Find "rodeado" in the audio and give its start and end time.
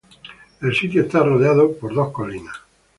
1.19-1.73